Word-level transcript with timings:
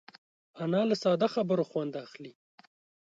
انا 0.63 0.81
له 0.89 0.95
ساده 1.03 1.27
خبرو 1.35 1.63
خوند 1.71 1.93
اخلي 2.05 2.31